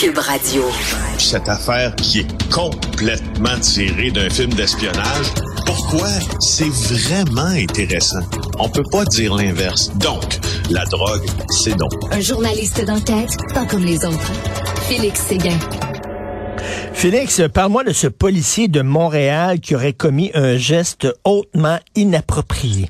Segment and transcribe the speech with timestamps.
[0.00, 0.62] Cube Radio.
[1.18, 5.26] Cette affaire qui est complètement tirée d'un film d'espionnage,
[5.66, 6.08] pourquoi?
[6.38, 8.20] C'est vraiment intéressant?
[8.58, 9.90] On peut pas dire l'inverse.
[9.96, 10.38] Donc,
[10.70, 11.92] la drogue, c'est donc.
[12.12, 14.32] Un journaliste d'enquête, pas comme les autres.
[14.88, 15.58] Félix Séguin.
[16.94, 22.88] Félix, parle-moi de ce policier de Montréal qui aurait commis un geste hautement inapproprié.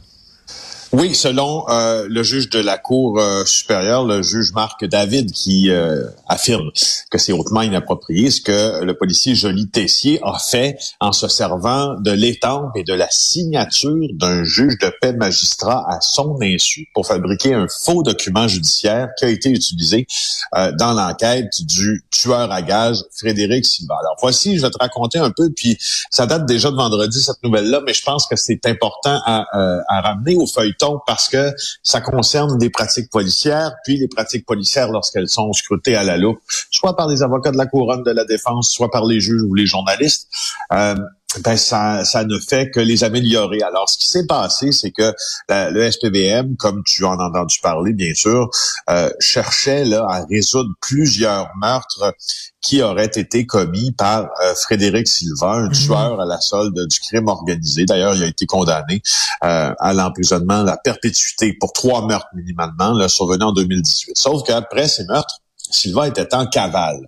[0.93, 5.71] Oui, selon euh, le juge de la Cour euh, supérieure, le juge Marc David, qui
[5.71, 6.73] euh, affirme
[7.13, 11.95] que c'est hautement inapproprié ce que le policier Joly Tessier a fait en se servant
[12.01, 17.07] de l'étampe et de la signature d'un juge de paix magistrat à son insu pour
[17.07, 20.09] fabriquer un faux document judiciaire qui a été utilisé
[20.53, 23.95] dans l'enquête du tueur à gage Frédéric Silva.
[24.01, 25.79] Alors voici, je vais te raconter un peu, puis
[26.11, 29.47] ça date déjà de vendredi cette nouvelle-là, mais je pense que c'est important à,
[29.89, 31.53] à ramener au feuilleton parce que
[31.83, 36.41] ça concerne des pratiques policières, puis les pratiques policières lorsqu'elles sont scrutées à la loupe,
[36.71, 39.55] soit par les avocats de la couronne de la défense, soit par les juges ou
[39.55, 40.29] les journalistes.
[40.73, 40.97] Euh,
[41.39, 43.63] ben ça, ça ne fait que les améliorer.
[43.63, 45.15] Alors, ce qui s'est passé, c'est que
[45.49, 48.51] le SPVM, comme tu en as entendu parler, bien sûr,
[48.89, 52.15] euh, cherchait là, à résoudre plusieurs meurtres
[52.61, 55.73] qui auraient été commis par euh, Frédéric Silva, un mhm.
[55.73, 57.85] tueur à la solde du crime organisé.
[57.85, 59.03] D'ailleurs, il a été condamné
[59.45, 64.17] euh, à l'emprisonnement, la perpétuité pour trois meurtres minimalement, là, survenus en 2018.
[64.17, 65.41] Sauf qu'après ces meurtres,
[65.73, 67.07] Silva était en cavale.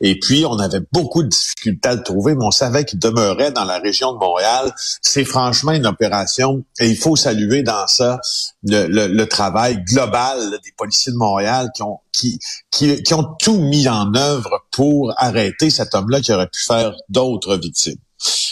[0.00, 3.52] Et puis, on avait beaucoup de difficultés à le trouver, mais on savait qu'il demeurait
[3.52, 4.72] dans la région de Montréal.
[5.02, 8.20] C'est franchement une opération, et il faut saluer dans ça
[8.62, 12.38] le, travail global des policiers de Montréal qui ont, qui,
[12.70, 16.94] qui, qui ont tout mis en œuvre pour arrêter cet homme-là qui aurait pu faire
[17.08, 17.98] d'autres victimes.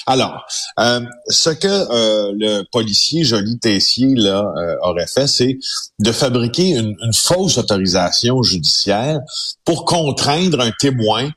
[0.07, 0.47] Alors,
[0.81, 5.59] euh, ce que euh, le policier Joly Tessier là, euh, aurait fait, c'est
[5.99, 9.21] de fabriquer une, fausse autorisation judiciaire
[9.67, 11.31] pour contraindre un témoin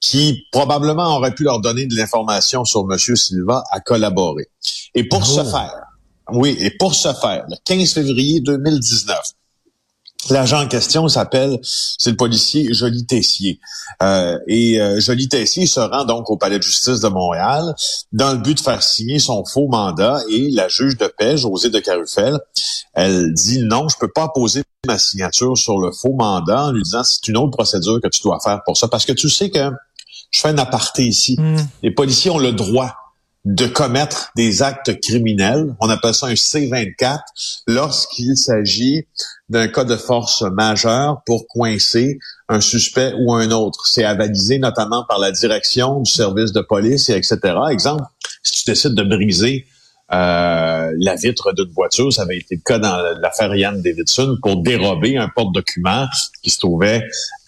[0.00, 2.98] qui probablement aurait pu leur donner de l'information sur M.
[3.16, 4.48] Silva à collaborer.
[4.94, 5.44] Et pour ce oh.
[5.44, 5.74] faire,
[6.32, 9.18] oui, et pour ce faire, le 15 février 2019,
[10.28, 13.58] L'agent en question s'appelle, c'est le policier Joly Tessier.
[14.02, 17.74] Euh, et euh, Joly Tessier se rend donc au palais de justice de Montréal
[18.12, 20.20] dans le but de faire signer son faux mandat.
[20.30, 22.38] Et la juge de paix, Josée de Carufel,
[22.92, 26.82] elle dit non, je peux pas poser ma signature sur le faux mandat en lui
[26.82, 28.88] disant c'est une autre procédure que tu dois faire pour ça.
[28.88, 29.70] Parce que tu sais que
[30.30, 31.36] je fais un aparté ici.
[31.38, 31.56] Hmm.
[31.82, 32.94] Les policiers ont le droit
[33.44, 35.74] de commettre des actes criminels.
[35.80, 37.20] On appelle ça un C24
[37.66, 39.06] lorsqu'il s'agit
[39.48, 42.18] d'un cas de force majeur pour coincer
[42.48, 43.86] un suspect ou un autre.
[43.86, 47.38] C'est avalisé notamment par la direction du service de police, et etc.
[47.70, 48.04] Exemple,
[48.42, 49.66] si tu décides de briser
[50.12, 54.62] euh, la vitre d'une voiture, ça avait été le cas dans l'affaire Yann Davidson, pour
[54.62, 56.06] dérober un porte-document
[56.42, 57.02] qui se trouvait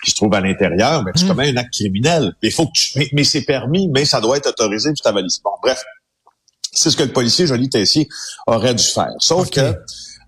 [0.05, 1.28] qui se trouve à l'intérieur, mais tu mmh.
[1.28, 2.34] commets un acte criminel.
[2.43, 5.41] Mais faut que tu, mais, c'est permis, mais ça doit être autorisé, tu t'avalises.
[5.45, 5.81] Bon, bref,
[6.72, 8.09] c'est ce que le policier Joly Tessier
[8.49, 9.12] aurait dû faire.
[9.19, 9.77] Sauf que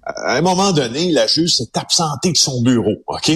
[0.07, 3.31] à un moment donné, la juge s'est absentée de son bureau, OK?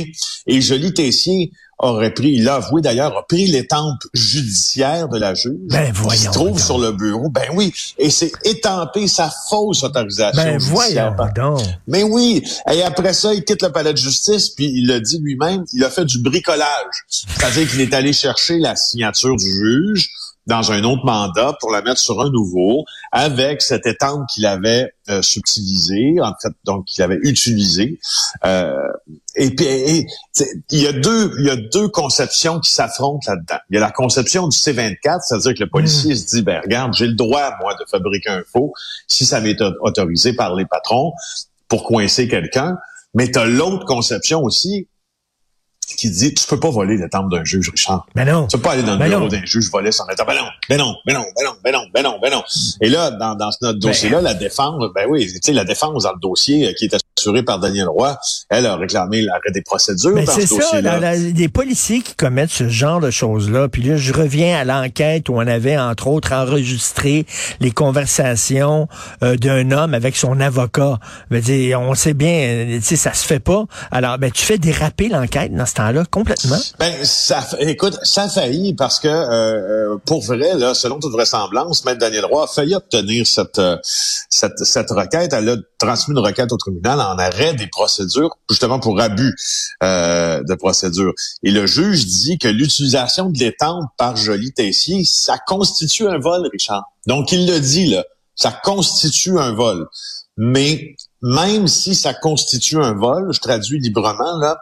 [0.46, 5.34] Et Joly Tessier aurait pris, il l'a avoué d'ailleurs, a pris l'étampe judiciaire de la
[5.34, 7.28] juge ben, voyons qui se trouve sur le bureau.
[7.30, 11.14] Ben oui, et c'est étampé sa fausse autorisation ben, judiciaire.
[11.16, 11.64] Voyons donc.
[11.86, 15.18] Mais oui, et après ça, il quitte le palais de justice, puis il l'a dit
[15.18, 16.66] lui-même, il a fait du bricolage.
[17.08, 20.10] C'est-à-dire qu'il est allé chercher la signature du juge,
[20.48, 24.90] dans un autre mandat pour la mettre sur un nouveau avec cette étampe qu'il avait
[25.10, 28.00] euh, subtilisée, en fait, donc qu'il avait utilisée.
[28.44, 28.72] Euh,
[29.38, 30.06] et puis,
[30.70, 33.58] il y a deux, il y a deux conceptions qui s'affrontent là-dedans.
[33.70, 36.16] Il y a la conception du C24, c'est-à-dire que le policier mm.
[36.16, 38.72] se dit, ben regarde, j'ai le droit moi de fabriquer un faux
[39.06, 41.12] si ça m'est autorisé par les patrons
[41.68, 42.76] pour coincer quelqu'un.
[43.14, 44.88] Mais tu as l'autre conception aussi
[45.96, 48.06] qui dit tu peux pas voler le temple d'un juge, Richard.
[48.14, 48.46] Ben non.
[48.46, 50.24] Tu peux pas aller dans le ben bureau d'un juge voler son état.
[50.24, 52.42] Ben non, ben non, ben non, ben non, ben non, ben non, ben non.
[52.80, 56.02] Et là, dans, dans notre ben dossier-là, la défense, ben oui, tu sais, la défense
[56.02, 58.16] dans le dossier euh, qui est assurée par Daniel Roy,
[58.48, 61.10] elle a réclamé l'arrêt des procédures dossier-là.
[61.10, 64.64] C'est ça, les policiers qui commettent ce genre de choses-là, puis là, je reviens à
[64.64, 67.26] l'enquête où on avait, entre autres, enregistré
[67.60, 68.88] les conversations
[69.22, 70.98] euh, d'un homme avec son avocat.
[71.30, 71.42] Ben,
[71.76, 73.64] on sait bien, tu sais, ça se fait pas.
[73.90, 76.58] Alors, ben, tu fais déraper l'enquête dans ce temps-là complètement?
[76.78, 81.12] Ben, ça, écoute, ça a failli parce que, euh, euh, pour vrai, là, selon toute
[81.12, 83.76] vraisemblance, Maître Daniel Roy a failli obtenir cette, euh,
[84.38, 85.32] cette, cette requête.
[85.32, 89.34] Elle a transmis une requête au tribunal en arrêt des procédures, justement pour abus
[89.82, 91.12] de procédure.
[91.42, 96.48] Et le juge dit que l'utilisation de l'étampe par Joly Tessier, ça constitue un vol,
[96.52, 96.84] Richard.
[97.06, 98.04] Donc, il le dit, là,
[98.34, 99.86] ça constitue un vol.
[100.36, 104.58] Mais même si ça constitue un vol, je traduis librement, là,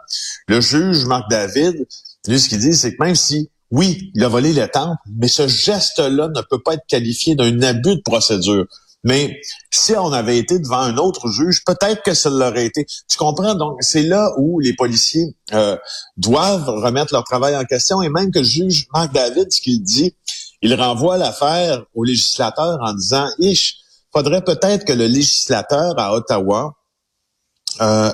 [0.47, 1.87] le juge Marc David
[2.27, 4.67] Lui, ce qu'il dit, c'est que même si, oui, il a volé le
[5.15, 8.65] mais ce geste-là ne peut pas être qualifié d'un abus de procédure.
[9.07, 9.39] Mais
[9.71, 12.85] si on avait été devant un autre juge, peut-être que ça l'aurait été.
[13.07, 13.55] Tu comprends?
[13.55, 15.77] Donc, c'est là où les policiers euh,
[16.17, 19.81] doivent remettre leur travail en question et même que le juge Marc David, ce qu'il
[19.81, 20.13] dit,
[20.61, 23.77] il renvoie l'affaire au législateur en disant, ich,
[24.11, 26.73] faudrait peut-être que le législateur à Ottawa
[27.79, 28.11] euh,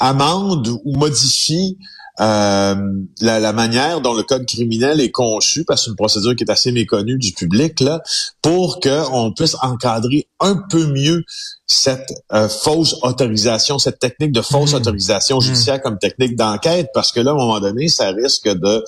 [0.00, 1.78] amende ou modifie
[2.20, 2.74] euh,
[3.20, 6.50] la, manière dont le code criminel est conçu, parce que c'est une procédure qui est
[6.50, 8.02] assez méconnue du public, là,
[8.40, 11.24] pour qu'on puisse encadrer un peu mieux
[11.66, 14.76] cette euh, fausse autorisation, cette technique de fausse mmh.
[14.76, 15.82] autorisation judiciaire mmh.
[15.82, 18.84] comme technique d'enquête, parce que là, à un moment donné, ça risque de,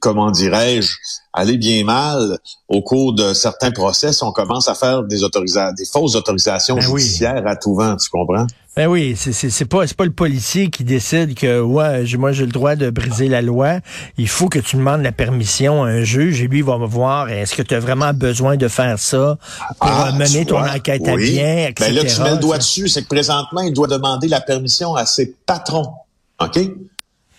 [0.00, 0.92] comment dirais-je,
[1.32, 5.72] aller bien mal au cours de certains procès si on commence à faire des autorisations,
[5.72, 8.46] des fausses autorisations ben judiciaires à tout vent, tu comprends?
[8.76, 12.52] Ben oui, c'est pas c'est pas le policier qui décide que ouais, moi j'ai le
[12.52, 13.80] droit de briser la loi.
[14.16, 17.28] Il faut que tu demandes la permission à un juge et lui il va voir
[17.30, 19.38] est-ce que tu as vraiment besoin de faire ça
[19.80, 21.90] pour ah, mener ton enquête à bien, etc.
[21.90, 24.94] Ben là tu mets le doigt dessus, c'est que présentement il doit demander la permission
[24.94, 25.92] à ses patrons,
[26.40, 26.60] ok?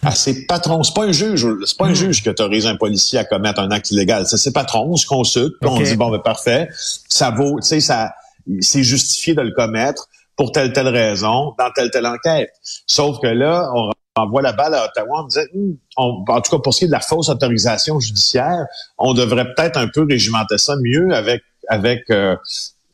[0.04, 0.84] À ses patrons.
[0.84, 1.96] C'est pas un juge, c'est pas un hmm.
[1.96, 4.28] juge qui autorise un policier à commettre un acte illégal.
[4.28, 6.68] C'est ses patrons, on se consulte, on dit bon ben parfait,
[7.08, 8.12] ça vaut, tu sais ça
[8.60, 10.08] c'est justifié de le commettre
[10.42, 12.50] pour telle telle raison dans telle telle enquête.
[12.88, 16.60] Sauf que là, on envoie la balle à Ottawa, on disait, hmm, en tout cas
[16.64, 18.66] pour ce qui est de la fausse autorisation judiciaire,
[18.98, 22.36] on devrait peut-être un peu régimenter ça mieux avec avec euh,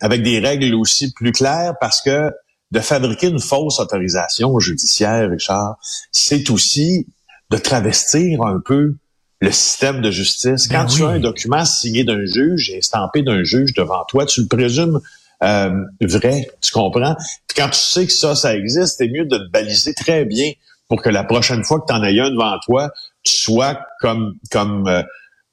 [0.02, 2.34] avec des règles aussi plus claires parce que
[2.72, 5.78] de fabriquer une fausse autorisation judiciaire, Richard,
[6.12, 7.08] c'est aussi
[7.50, 8.98] de travestir un peu
[9.40, 10.68] le système de justice.
[10.68, 14.26] Quand ben tu as un document signé d'un juge et estampé d'un juge devant toi,
[14.26, 15.00] tu le présumes
[15.44, 15.70] euh,
[16.02, 17.16] vrai, tu comprends?
[17.48, 20.52] Puis quand tu sais que ça, ça existe, c'est mieux de te baliser très bien
[20.88, 22.90] pour que la prochaine fois que tu en aies un devant toi,
[23.24, 25.04] tu sois comme comme euh,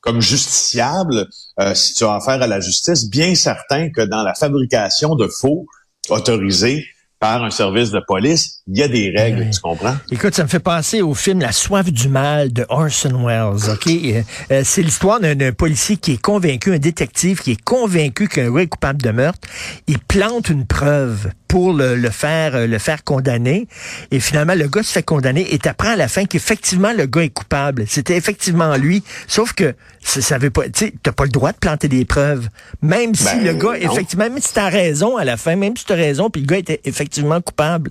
[0.00, 1.28] comme justiciable
[1.60, 5.28] euh, si tu as affaire à la justice, bien certain que dans la fabrication de
[5.28, 5.66] faux
[6.10, 6.86] autorisés,
[7.24, 9.96] un service de police, il y a des règles, tu comprends?
[10.10, 13.86] Écoute, ça me fait penser au film La soif du mal de Orson Welles, OK?
[13.86, 18.50] Euh, euh, c'est l'histoire d'un policier qui est convaincu, un détective qui est convaincu qu'un
[18.50, 19.48] gars est coupable de meurtre.
[19.86, 23.68] Il plante une preuve pour le, faire euh, le faire condamner.
[24.10, 27.22] Et finalement, le gars se fait condamner et t'apprends à la fin qu'effectivement, le gars
[27.22, 27.84] est coupable.
[27.86, 29.02] C'était effectivement lui.
[29.28, 29.74] Sauf que
[30.04, 32.48] ça, ça veut pas, tu t'as pas le droit de planter des preuves.
[32.82, 35.84] Même si ben, le gars, effectivement, même si t'as raison à la fin, même si
[35.86, 37.90] t'as raison, puis le gars était effectivement coupable,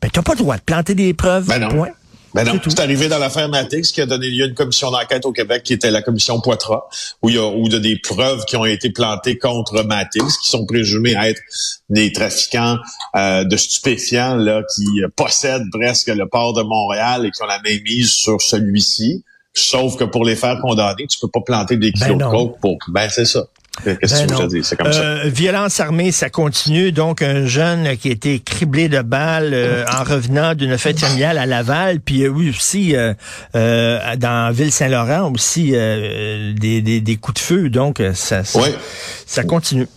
[0.00, 1.46] ben t'as pas le droit de planter des preuves.
[1.46, 1.90] Ben point.
[2.34, 5.26] Ben non, c'est arrivé dans l'affaire Matix qui a donné lieu à une commission d'enquête
[5.26, 6.84] au Québec qui était la commission Poitras,
[7.20, 10.48] où il y a où de des preuves qui ont été plantées contre Matix, qui
[10.48, 11.42] sont présumées être
[11.90, 12.78] des trafiquants
[13.16, 17.60] euh, de stupéfiants là qui possèdent presque le port de Montréal et qui ont la
[17.60, 19.22] même mise sur celui-ci.
[19.54, 22.60] Sauf que pour les faire condamner, tu peux pas planter des kilos ben de coke
[22.60, 22.78] pour.
[22.88, 23.44] Ben c'est ça.
[23.84, 25.00] Qu'est-ce que ben C'est comme ça.
[25.00, 26.92] Euh, violence armée, ça continue.
[26.92, 31.38] Donc, un jeune qui a été criblé de balles euh, en revenant d'une fête familiale
[31.38, 32.94] à Laval, puis euh, oui aussi
[33.54, 37.70] dans Ville-Saint-Laurent aussi des, des, coups de feu.
[37.70, 39.88] Donc, ça, ça, continue.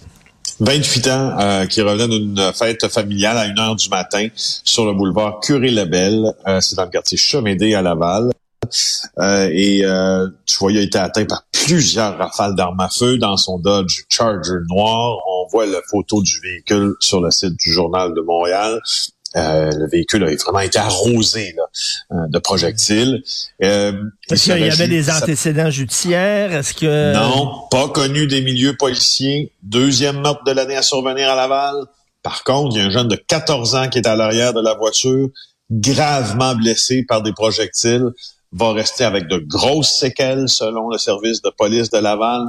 [0.62, 5.40] 28 ans qui revenait d'une fête familiale à 1 heure du matin sur le boulevard
[5.42, 6.34] Curé-Lebel.
[6.62, 8.32] c'est dans le quartier Chemédé à Laval.
[9.20, 13.18] Euh, et euh, tu vois, il a été atteint par plusieurs rafales d'armes à feu
[13.18, 15.18] dans son Dodge Charger noir.
[15.28, 18.80] On voit la photo du véhicule sur le site du Journal de Montréal.
[19.36, 21.56] Euh, le véhicule a vraiment été arrosé
[22.12, 23.22] de projectiles.
[23.60, 26.54] Est-ce qu'il y avait des antécédents judiciaires?
[26.54, 29.52] Est-ce que non, pas connu des milieux policiers.
[29.62, 31.76] Deuxième meurtre de l'année à survenir à Laval.
[32.26, 34.60] Par contre, il y a un jeune de 14 ans qui est à l'arrière de
[34.60, 35.30] la voiture,
[35.70, 38.10] gravement blessé par des projectiles
[38.56, 42.48] va rester avec de grosses séquelles selon le service de police de Laval.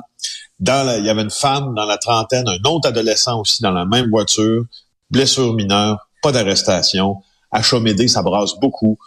[0.61, 3.85] Dans il y avait une femme dans la trentaine, un autre adolescent aussi dans la
[3.85, 4.65] même voiture,
[5.11, 7.17] blessure mineure, pas d'arrestation.
[7.51, 8.99] À ça brasse beaucoup.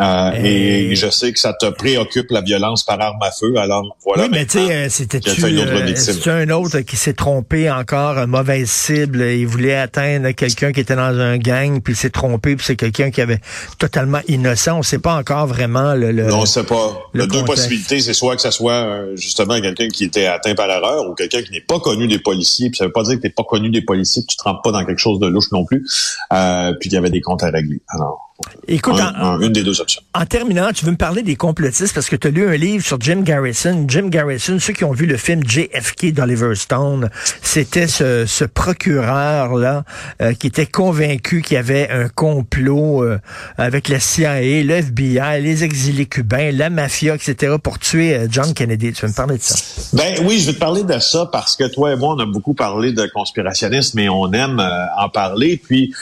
[0.00, 0.96] Euh, et...
[0.96, 3.54] je sais que ça te préoccupe la violence par arme à feu.
[3.58, 4.24] Alors voilà.
[4.24, 9.20] Oui, mais tu sais, c'était euh, un autre qui s'est trompé encore, une mauvaise cible.
[9.20, 12.76] Il voulait atteindre quelqu'un qui était dans un gang, puis il s'est trompé, puis c'est
[12.76, 13.40] quelqu'un qui avait
[13.78, 14.78] totalement innocent.
[14.78, 16.12] On sait pas encore vraiment le.
[16.12, 16.98] non, on sait pas.
[17.14, 20.26] Il y a deux possibilités, c'est soit que ça soit euh, justement quelqu'un qui était
[20.26, 22.70] atteint par erreur ou quelqu'un qui n'est pas connu des policiers.
[22.70, 24.64] Puis ça veut pas dire que t'es pas connu des policiers, que tu te trempes
[24.64, 25.84] pas dans quelque chose de louche non plus.
[26.32, 27.82] Euh, puis qu'il y avait des comptes à régler.
[27.88, 28.31] Alors
[28.68, 29.00] Écoute,
[29.40, 30.02] une des deux options.
[30.14, 32.84] En terminant, tu veux me parler des complotistes parce que tu as lu un livre
[32.84, 33.84] sur Jim Garrison.
[33.88, 37.10] Jim Garrison, ceux qui ont vu le film JFK d'Oliver Stone,
[37.42, 39.84] c'était ce, ce procureur-là
[40.20, 43.18] euh, qui était convaincu qu'il y avait un complot euh,
[43.58, 47.56] avec la CIA, le FBI, les exilés cubains, la mafia, etc.
[47.62, 48.92] pour tuer euh, John Kennedy.
[48.92, 49.56] Tu veux me parler de ça?
[49.92, 52.26] Ben oui, je vais te parler de ça parce que toi et moi, on a
[52.26, 54.60] beaucoup parlé de conspirationnisme et on aime
[54.96, 55.60] en parler.
[55.62, 55.94] Puis,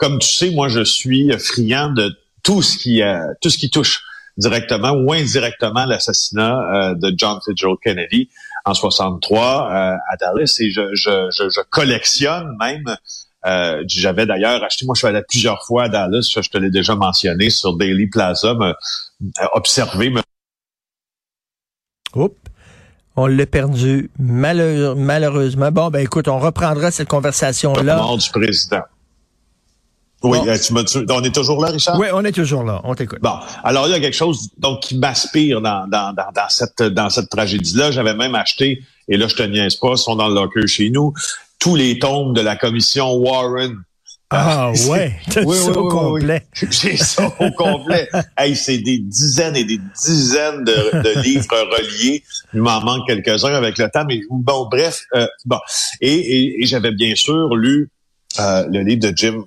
[0.00, 3.70] comme tu sais, moi, je suis friand de tout ce qui euh, tout ce qui
[3.70, 4.02] touche
[4.36, 8.28] directement ou indirectement l'assassinat euh, de John Fitzgerald Kennedy
[8.64, 12.96] en 63 euh, à Dallas et je, je, je, collectionne même
[13.86, 16.94] j'avais d'ailleurs acheté moi je suis allé plusieurs fois à Dallas je te l'ai déjà
[16.94, 18.74] mentionné sur Daily Plaza me,
[19.52, 20.22] observer me...
[22.14, 22.36] Oups.
[23.16, 25.70] On l'a perdu malheureusement.
[25.70, 28.00] Bon, ben écoute, on reprendra cette conversation-là.
[28.16, 28.82] du président.
[30.24, 31.98] Oui, euh, tu on est toujours là, Richard?
[31.98, 32.80] Oui, on est toujours là.
[32.84, 33.18] On t'écoute.
[33.20, 36.82] Bon, alors il y a quelque chose donc qui m'aspire dans, dans, dans, dans, cette,
[36.82, 37.90] dans cette tragédie-là.
[37.90, 41.12] J'avais même acheté, et là je te niaise pas, sont dans le locker chez nous,
[41.58, 43.76] tous les tomes de la commission Warren.
[44.30, 45.14] Ah ouais,
[45.44, 46.46] oui, ça au complet.
[46.70, 48.08] J'ai ça au complet.
[48.38, 52.24] hey, c'est des dizaines et des dizaines de, de livres reliés.
[52.54, 55.58] Il m'en manque quelques-uns avec le temps, mais bon, bref, euh, bon.
[56.00, 57.90] Et, et, j'avais bien sûr lu
[58.40, 59.44] euh, le livre de Jim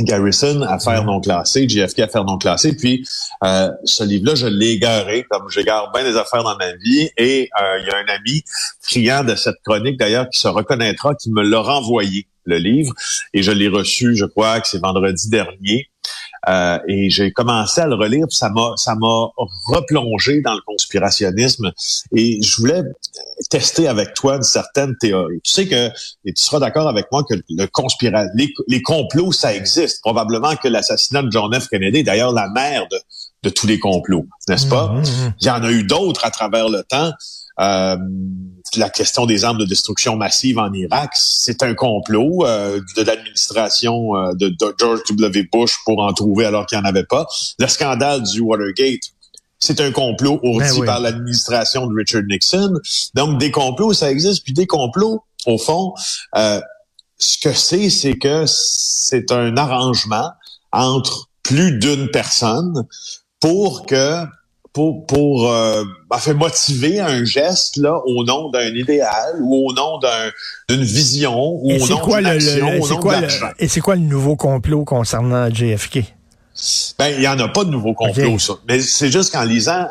[0.00, 2.76] Garrison, Affaires non classées, JFK, Affaires non classées.
[2.76, 3.04] Puis
[3.44, 7.10] euh, ce livre-là, je l'ai égaré, comme j'égare bien des affaires dans ma vie.
[7.16, 8.42] Et euh, il y a un ami
[8.80, 12.92] friand de cette chronique, d'ailleurs, qui se reconnaîtra, qui me l'a renvoyé, le livre.
[13.34, 15.88] Et je l'ai reçu, je crois que c'est vendredi dernier.
[16.48, 19.28] Euh, et j'ai commencé à le relire, puis ça m'a ça m'a
[19.66, 21.72] replongé dans le conspirationnisme.
[22.14, 22.82] Et je voulais
[23.48, 25.40] tester avec toi une certaine théorie.
[25.42, 25.88] Tu sais que,
[26.24, 30.00] et tu seras d'accord avec moi que le conspira les, les, complots, ça existe.
[30.02, 31.68] Probablement que l'assassinat de John F.
[31.68, 32.98] Kennedy, d'ailleurs la mère de,
[33.44, 34.88] de tous les complots, n'est-ce pas?
[34.88, 35.34] Mmh, mmh, mmh.
[35.40, 37.12] Il y en a eu d'autres à travers le temps.
[37.60, 37.96] Euh,
[38.76, 44.14] la question des armes de destruction massive en Irak, c'est un complot euh, de l'administration
[44.14, 45.48] euh, de, George W.
[45.50, 47.26] Bush pour en trouver alors qu'il n'y en avait pas.
[47.58, 49.00] Le scandale du Watergate,
[49.58, 52.74] c'est un complot ourdi ben par l'administration de Richard Nixon.
[53.14, 54.44] Donc, des complots, ça existe.
[54.44, 55.94] Puis des complots, au fond,
[56.36, 56.60] euh,
[57.18, 60.30] ce que c'est, c'est que c'est un arrangement
[60.72, 62.86] entre plus d'une personne
[63.40, 64.24] pour que
[64.72, 65.82] pour, pour euh,
[66.36, 69.98] motiver un geste là au nom d'un idéal ou au nom
[70.68, 73.16] d'une vision ou au nom d'une action, au nom quoi,
[73.58, 76.17] Et c'est quoi le nouveau complot concernant JFK?
[76.98, 78.54] Ben, il y en a pas de nouveau complot, ça.
[78.66, 79.86] Mais c'est juste qu'en lisant,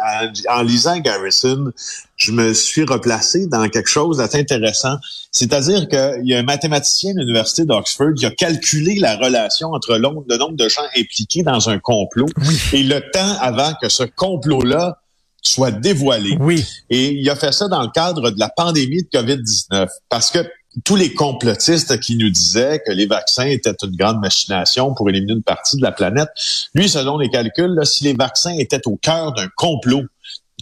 [0.50, 1.72] en, lisant Garrison,
[2.18, 4.98] je me suis replacé dans quelque chose d'assez intéressant.
[5.32, 9.94] C'est-à-dire qu'il y a un mathématicien de l'Université d'Oxford qui a calculé la relation entre
[9.94, 12.28] le nombre de gens impliqués dans un complot
[12.74, 14.98] et le temps avant que ce complot-là
[15.42, 16.36] soit dévoilé.
[16.42, 16.66] Oui.
[16.90, 19.88] Et il a fait ça dans le cadre de la pandémie de COVID-19.
[20.10, 20.40] Parce que
[20.84, 25.34] tous les complotistes qui nous disaient que les vaccins étaient une grande machination pour éliminer
[25.34, 26.30] une partie de la planète,
[26.74, 30.04] lui, selon les calculs, si les vaccins étaient au cœur d'un complot,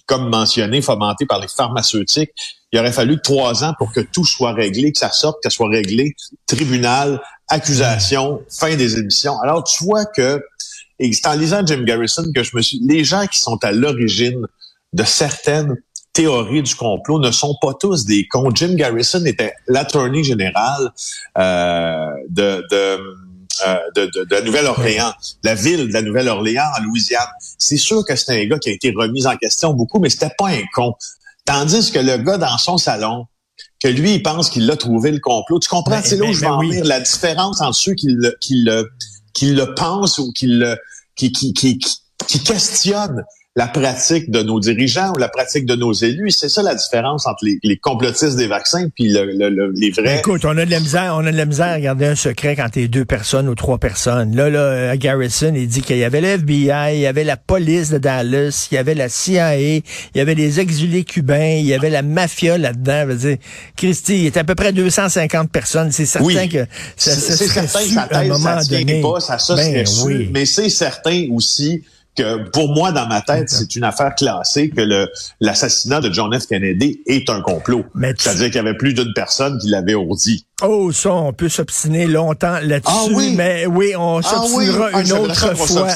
[0.05, 2.31] comme mentionné, fomenté par les pharmaceutiques,
[2.71, 5.55] il aurait fallu trois ans pour que tout soit réglé, que ça sorte, que ça
[5.55, 9.39] soit réglé, tribunal, accusation, fin des émissions.
[9.41, 10.43] Alors, tu vois que,
[10.99, 13.71] et c'est en lisant Jim Garrison que je me suis, les gens qui sont à
[13.71, 14.45] l'origine
[14.93, 15.75] de certaines
[16.15, 18.49] théories du complot ne sont pas tous des cons.
[18.55, 20.91] Jim Garrison était l'attorney général
[21.37, 22.99] euh, de, de
[23.65, 27.27] euh, de, de, de, la Nouvelle-Orléans, la ville de la Nouvelle-Orléans en Louisiane.
[27.57, 30.33] C'est sûr que c'est un gars qui a été remis en question beaucoup, mais c'était
[30.37, 30.93] pas un con.
[31.45, 33.27] Tandis que le gars dans son salon,
[33.79, 35.59] que lui, il pense qu'il a trouvé le complot.
[35.59, 35.91] Tu comprends?
[35.91, 36.85] Ben, c'est là où ben, je vais ben en venir.
[36.85, 38.89] La différence entre ceux qui le, qui le,
[39.33, 40.77] qui le pensent ou qui le,
[41.15, 41.79] qui, qui, qui,
[42.27, 43.23] qui questionnent
[43.57, 46.31] la pratique de nos dirigeants ou la pratique de nos élus.
[46.31, 50.19] C'est ça la différence entre les, les complotistes des vaccins puis le, le, les vrais.
[50.19, 52.57] Écoute, on a de la misère, on a de la misère à garder un secret
[52.57, 54.35] quand t'es deux personnes ou trois personnes.
[54.35, 57.37] Là, là, à Garrison, il dit qu'il y avait le FBI, il y avait la
[57.37, 59.83] police de Dallas, il y avait la CIA, il
[60.15, 63.05] y avait les exilés cubains, il y avait la mafia là-dedans.
[63.05, 63.37] Veux dire,
[63.77, 65.93] Christy, il était à peu près 250 personnes.
[65.93, 66.65] C'est certain que
[66.97, 69.01] ça, ça serait certain, su, à un moment donné.
[69.01, 70.29] Pas, ça, ça ben, oui.
[70.33, 71.83] Mais c'est certain aussi
[72.15, 76.37] que pour moi, dans ma tête, c'est une affaire classée que le l'assassinat de John
[76.37, 76.47] F.
[76.47, 77.85] Kennedy est un complot.
[78.17, 80.45] C'est-à-dire qu'il y avait plus d'une personne qui l'avait ourdi.
[80.63, 83.33] Oh, ça, on peut s'obstiner longtemps là-dessus, ah, oui.
[83.35, 85.87] mais oui, on ah s'obstinera ah, une autre fois.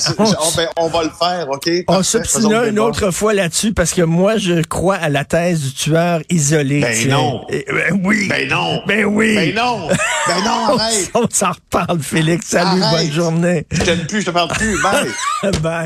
[0.57, 1.69] Ben, on, va le faire, OK?
[1.87, 5.73] on s'obstinera une autre fois là-dessus parce que moi, je crois à la thèse du
[5.73, 6.81] tueur isolé.
[6.81, 7.45] Ben non.
[7.49, 8.27] ben oui.
[8.27, 8.81] Ben non.
[8.85, 9.35] Ben oui.
[9.35, 9.87] Ben non.
[10.27, 11.11] Ben non, arrête.
[11.13, 12.47] on s'en reparle, Félix.
[12.47, 13.65] Salut, bonne journée.
[13.71, 14.77] Je t'aime plus, je te parle plus.
[14.81, 15.07] Bye.
[15.61, 15.77] Bye.